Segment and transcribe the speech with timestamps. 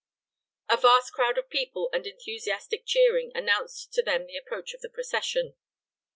[0.67, 4.89] A vast crowd of people and enthusiastic cheering announced to them the approach of the
[4.89, 5.53] procession.